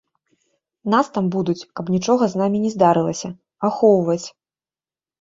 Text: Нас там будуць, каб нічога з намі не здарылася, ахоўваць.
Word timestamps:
Нас 0.93 1.11
там 1.17 1.25
будуць, 1.35 1.59
каб 1.81 1.93
нічога 1.97 2.23
з 2.33 2.41
намі 2.43 2.65
не 2.65 2.75
здарылася, 2.79 3.29
ахоўваць. 3.71 4.23